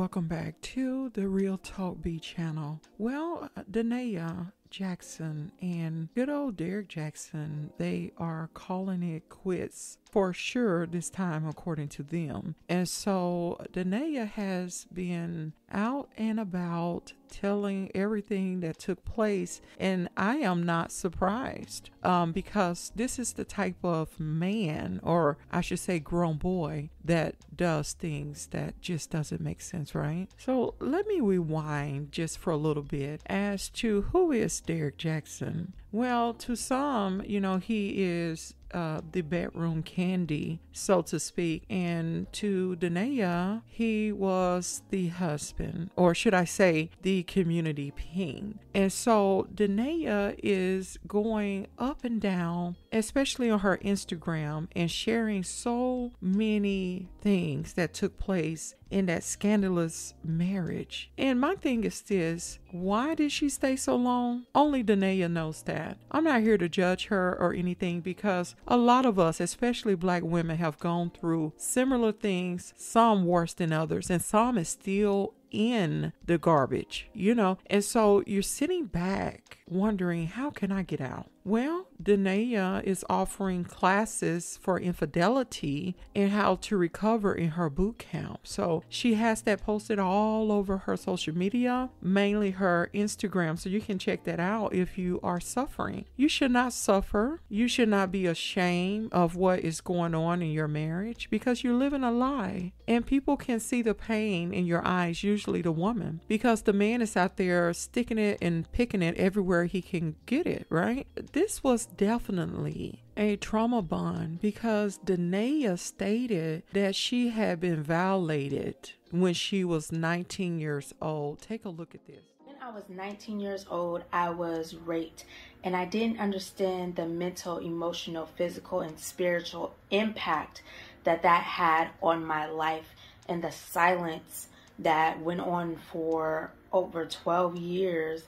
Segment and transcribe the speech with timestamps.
[0.00, 2.80] welcome back to the Real Talk B channel.
[2.98, 10.32] Well, uh, Da'Naia Jackson and good old Derrick Jackson, they are calling it quits for
[10.32, 12.54] sure this time, according to them.
[12.68, 20.36] And so Da'Naia has been out and about telling everything that took place, and I
[20.36, 26.00] am not surprised um, because this is the type of man, or I should say,
[26.00, 30.26] grown boy, that does things that just doesn't make sense, right?
[30.38, 35.74] So let me rewind just for a little bit as to who is Derek Jackson.
[35.92, 41.64] Well, to some, you know, he is uh, the bedroom candy, so to speak.
[41.68, 48.58] And to Da'Naia, he was the husband, or should I say, the community ping.
[48.74, 56.12] And so Da'Naia is going up and down, especially on her Instagram, and sharing so
[56.20, 61.10] many things that took place in that scandalous marriage.
[61.16, 64.46] And my thing is this why did she stay so long?
[64.54, 65.98] Only Da'Naia knows that.
[66.10, 70.22] I'm not here to judge her or anything because a lot of us, especially black
[70.22, 76.12] women, have gone through similar things, some worse than others, and some is still in
[76.24, 77.58] the garbage, you know?
[77.66, 81.30] And so you're sitting back wondering, how can I get out?
[81.44, 88.40] Well, Da'Naia is offering classes for infidelity and how to recover in her boot camp.
[88.44, 93.58] So she has that posted all over her social media, mainly her Instagram.
[93.58, 96.06] So you can check that out if you are suffering.
[96.16, 97.40] You should not suffer.
[97.48, 101.74] You should not be ashamed of what is going on in your marriage because you're
[101.74, 102.72] living a lie.
[102.88, 107.02] And people can see the pain in your eyes, usually the woman, because the man
[107.02, 111.06] is out there sticking it and picking it everywhere he can get it, right?
[111.32, 119.34] This was definitely a trauma bond because Da'Naia stated that she had been violated when
[119.34, 121.40] she was 19 years old.
[121.40, 122.24] Take a look at this.
[122.44, 125.24] When I was 19 years old, I was raped,
[125.62, 130.62] and I didn't understand the mental, emotional, physical, and spiritual impact
[131.04, 132.94] that that had on my life
[133.28, 134.48] and the silence
[134.78, 138.22] that went on for over 12 years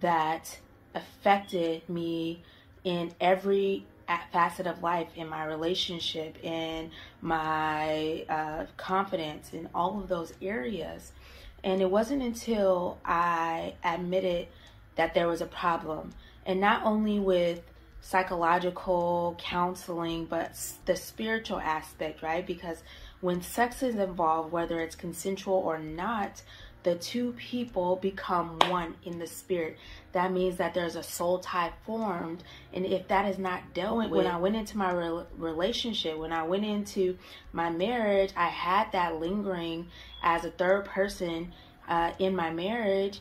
[0.00, 0.58] that
[0.94, 2.42] affected me
[2.84, 3.84] in every
[4.32, 11.12] facet of life in my relationship in my uh, confidence in all of those areas.
[11.62, 14.48] And it wasn't until i admitted
[14.96, 16.12] that there was a problem.
[16.44, 17.62] And not only with
[18.00, 22.46] psychological counseling but the spiritual aspect right?
[22.46, 22.82] Because
[23.20, 26.42] when sex is involved whether it's consensual or not
[26.82, 29.76] the two people become one in the spirit.
[30.12, 32.42] That means that there's a soul tie formed.
[32.72, 36.32] And if that is not dealt with, when I went into my re- relationship, when
[36.32, 37.18] I went into
[37.52, 39.88] my marriage, I had that lingering
[40.22, 41.52] as a third person
[41.88, 43.20] uh, in my marriage,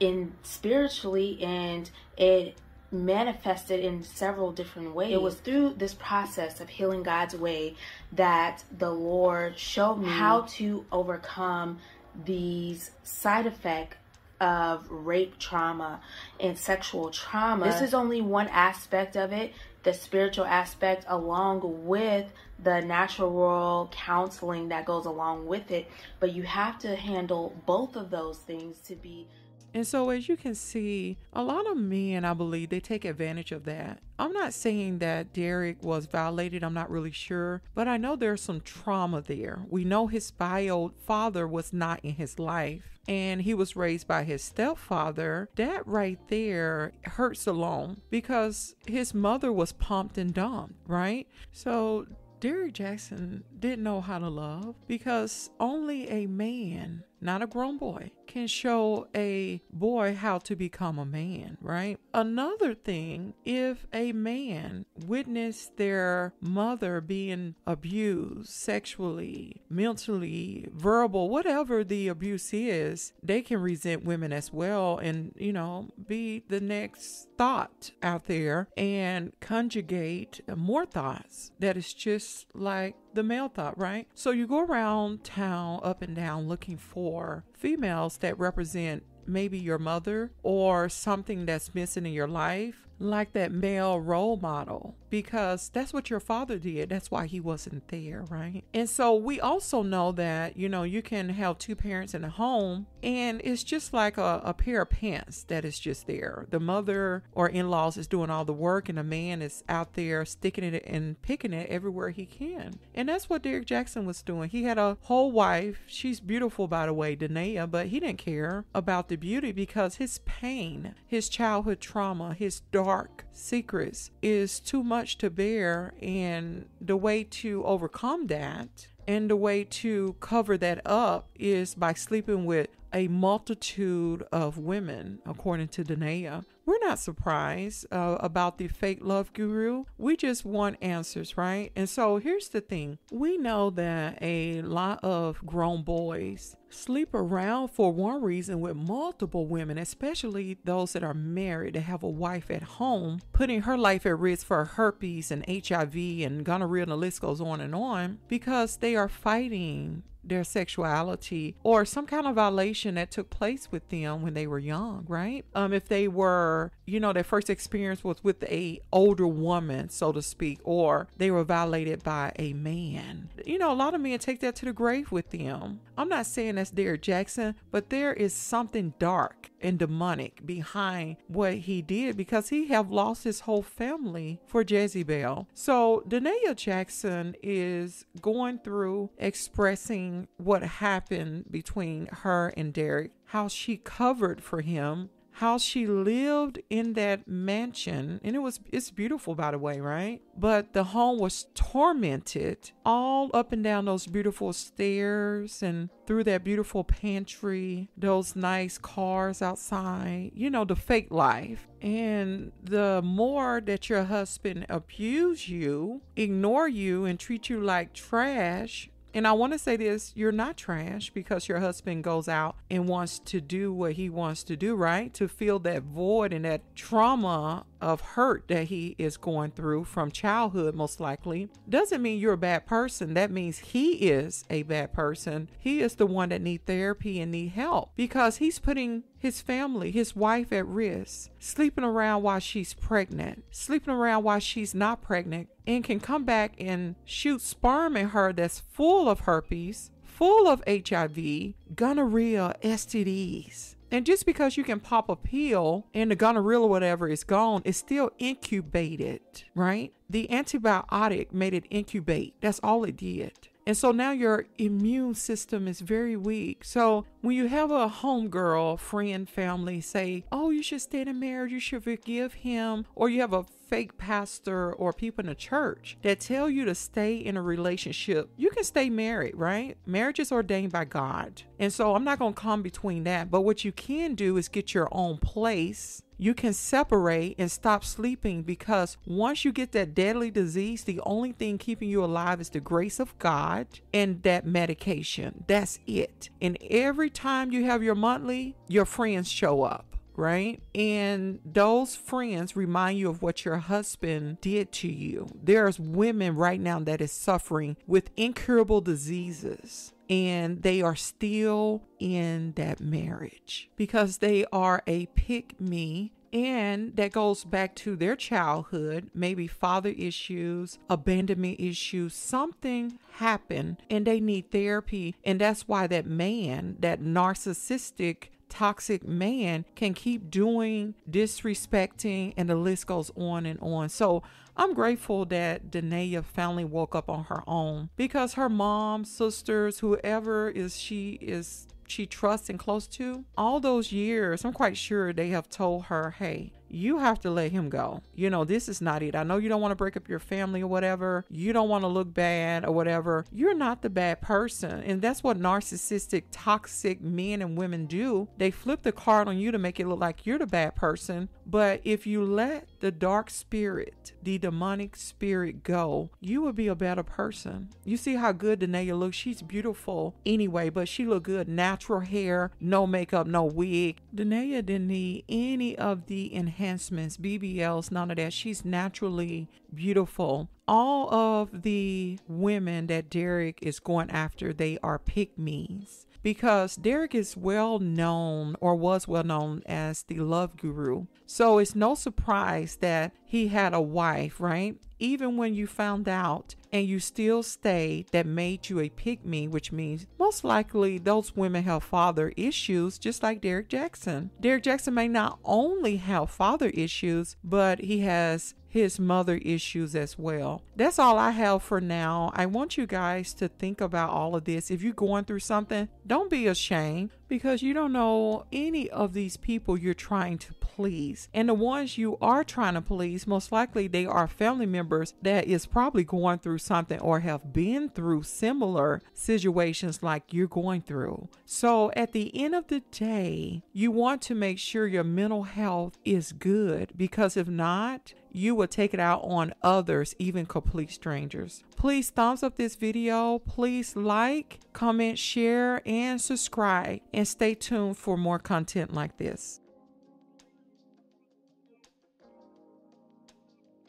[0.00, 2.56] in spiritually, and it
[2.92, 5.12] manifested in several different ways.
[5.12, 7.76] It was through this process of healing God's way
[8.12, 11.78] that the Lord showed me how to overcome
[12.24, 13.96] these side effects
[14.40, 16.00] of rape trauma
[16.38, 17.66] and sexual trauma.
[17.66, 22.32] This is only one aspect of it, the spiritual aspect, along with
[22.62, 25.90] the natural world counseling that goes along with it.
[26.20, 29.26] But you have to handle both of those things to be
[29.72, 33.52] and so, as you can see, a lot of men, I believe, they take advantage
[33.52, 34.00] of that.
[34.18, 38.42] I'm not saying that Derrick was violated, I'm not really sure, but I know there's
[38.42, 39.62] some trauma there.
[39.68, 44.24] We know his bio father was not in his life and he was raised by
[44.24, 45.48] his stepfather.
[45.56, 51.26] That right there hurts alone because his mother was pumped and dumped, right?
[51.52, 52.06] So,
[52.40, 58.10] Derrick Jackson didn't know how to love because only a man, not a grown boy,
[58.26, 61.98] can show a boy how to become a man, right?
[62.14, 72.08] Another thing, if a man witnessed their mother being abused sexually, mentally, verbal, whatever the
[72.08, 77.90] abuse is, they can resent women as well and, you know, be the next thought
[78.02, 84.06] out there and conjugate more thoughts that is just like the male thought, right?
[84.14, 89.78] So you go around town up and down looking for females that represent maybe your
[89.78, 95.92] mother or something that's missing in your life, like that male role model because that's
[95.92, 96.88] what your father did.
[96.88, 98.62] That's why he wasn't there, right?
[98.72, 102.30] And so we also know that, you know, you can have two parents in a
[102.30, 106.46] home and it's just like a, a pair of pants that is just there.
[106.50, 109.94] The mother or in laws is doing all the work and the man is out
[109.94, 112.78] there sticking it and picking it everywhere he can.
[112.94, 114.48] And that's what Derrick Jackson was doing.
[114.48, 115.80] He had a whole wife.
[115.86, 120.18] She's beautiful, by the way, Da'Naia, but he didn't care about the beauty because his
[120.24, 125.94] pain, his childhood trauma, his dark secrets is too much to bear.
[126.00, 131.94] And the way to overcome that and the way to cover that up is by
[131.94, 136.44] sleeping with a multitude of women, according to Da'Naia.
[136.66, 139.84] We're not surprised uh, about the fake love guru.
[139.98, 141.72] We just want answers, right?
[141.74, 147.68] And so here's the thing we know that a lot of grown boys sleep around
[147.68, 152.50] for one reason with multiple women, especially those that are married to have a wife
[152.50, 156.96] at home, putting her life at risk for herpes and HIV and gonorrhea, and the
[156.96, 162.36] list goes on and on, because they are fighting their sexuality or some kind of
[162.36, 165.44] violation that took place with them when they were young, right?
[165.54, 170.12] Um, if they were, you know, their first experience was with a older woman, so
[170.12, 173.28] to speak, or they were violated by a man.
[173.44, 175.80] You know, a lot of men take that to the grave with them.
[175.98, 181.54] I'm not saying that's Derrick Jackson, but there is something dark and demonic behind what
[181.54, 185.48] he did because he have lost his whole family for Jezebel.
[185.54, 193.76] So Da'Naia Jackson is going through expressing what happened between her and Derrick, how she
[193.76, 195.10] covered for him
[195.40, 200.20] how she lived in that mansion and it was it's beautiful by the way right?
[200.36, 206.44] But the home was tormented all up and down those beautiful stairs and through that
[206.44, 211.68] beautiful pantry those nice cars outside you know the fake life.
[211.80, 218.90] And the more that your husband abuse you ignore you and treat you like trash
[219.12, 222.88] and I want to say this you're not trash because your husband goes out and
[222.88, 225.12] wants to do what he wants to do, right?
[225.14, 230.10] To fill that void and that trauma of hurt that he is going through from
[230.10, 233.14] childhood, most likely, doesn't mean you're a bad person.
[233.14, 235.48] That means he is a bad person.
[235.58, 239.90] He is the one that need therapy and need help because he's putting his family,
[239.90, 245.48] his wife at risk, sleeping around while she's pregnant, sleeping around while she's not pregnant,
[245.66, 250.62] and can come back and shoot sperm in her that's full of herpes, full of
[250.66, 253.76] HIV, gonorrhea, STDs.
[253.90, 257.62] And just because you can pop a pill and the gonorrhea or whatever is gone,
[257.64, 259.20] it's still incubated,
[259.54, 259.92] right?
[260.08, 262.34] The antibiotic made it incubate.
[262.40, 263.48] That's all it did.
[263.66, 266.64] And so now your immune system is very weak.
[266.64, 271.52] So when you have a homegirl, friend, family say, Oh, you should stay in marriage,
[271.52, 275.96] you should forgive him, or you have a fake pastor or people in the church
[276.02, 279.76] that tell you to stay in a relationship, you can stay married, right?
[279.86, 281.42] Marriage is ordained by God.
[281.58, 283.30] And so I'm not going to come between that.
[283.30, 287.82] But what you can do is get your own place you can separate and stop
[287.82, 292.50] sleeping because once you get that deadly disease, the only thing keeping you alive is
[292.50, 295.44] the grace of God and that medication.
[295.46, 296.28] That's it.
[296.42, 299.86] And every time you have your monthly, your friends show up
[300.16, 300.60] right?
[300.74, 305.28] And those friends remind you of what your husband did to you.
[305.42, 312.52] There's women right now that is suffering with incurable diseases and they are still in
[312.56, 319.10] that marriage because they are a pick me and that goes back to their childhood,
[319.14, 325.14] maybe father issues, abandonment issues, something happened and they need therapy.
[325.24, 332.56] And that's why that man, that narcissistic toxic man can keep doing, disrespecting, and the
[332.56, 333.88] list goes on and on.
[333.88, 334.22] So
[334.56, 340.50] I'm grateful that Da'Naia finally woke up on her own because her mom, sisters, whoever
[340.50, 345.28] is she is she trusts and close to, all those years, I'm quite sure they
[345.30, 348.00] have told her, hey, you have to let him go.
[348.14, 349.16] You know, this is not it.
[349.16, 351.24] I know you don't want to break up your family or whatever.
[351.28, 353.24] You don't want to look bad or whatever.
[353.32, 354.82] You're not the bad person.
[354.82, 358.28] And that's what narcissistic, toxic men and women do.
[358.38, 361.28] They flip the card on you to make it look like you're the bad person.
[361.50, 366.76] But if you let the dark spirit, the demonic spirit go, you will be a
[366.76, 367.70] better person.
[367.84, 369.16] You see how good Da'Naia looks?
[369.16, 371.48] She's beautiful anyway, but she look good.
[371.48, 374.00] Natural hair, no makeup, no wig.
[374.14, 378.32] Da'Naia didn't need any of the enhancements BBLs, none of that.
[378.32, 380.50] She's naturally beautiful.
[380.68, 385.00] All of the women that Derrick is going after, they are
[385.36, 386.06] me's.
[386.22, 391.06] Because Derrick is well known or was well known as the love guru.
[391.26, 394.76] So it's no surprise that he had a wife, right?
[394.98, 398.90] Even when you found out and you still stayed, that made you a
[399.24, 404.30] me, which means most likely those women have father issues, just like Derrick Jackson.
[404.40, 410.16] Derrick Jackson may not only have father issues, but he has his mother issues as
[410.16, 410.62] well.
[410.76, 412.30] That's all I have for now.
[412.34, 414.70] I want you guys to think about all of this.
[414.70, 419.38] If you're going through something, don't be ashamed because you don't know any of these
[419.38, 421.28] people you're trying to please.
[421.32, 425.46] And the ones you are trying to please, most likely they are family members that
[425.46, 431.28] is probably going through something or have been through similar situations like you're going through.
[431.46, 435.96] So at the end of the day, you want to make sure your mental health
[436.04, 441.62] is good because if not, you will take it out on others, even complete strangers.
[441.80, 443.38] Please thumbs up this video.
[443.38, 447.00] Please like, comment, share, and subscribe.
[447.14, 449.62] And stay tuned for more content like this.